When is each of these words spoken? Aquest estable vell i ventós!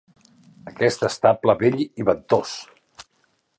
Aquest 0.71 1.05
estable 1.09 1.55
vell 1.61 1.77
i 1.85 2.07
ventós! 2.09 2.57